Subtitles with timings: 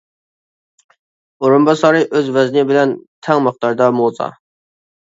[1.43, 4.35] ئورۇنباسارى ئۆز ۋەزنى بىلەن تەڭ مىقداردا موزا.